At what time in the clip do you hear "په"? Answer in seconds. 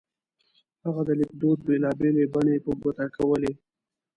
2.65-2.71